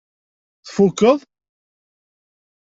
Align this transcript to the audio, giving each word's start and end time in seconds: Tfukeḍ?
Tfukeḍ? 0.65 1.19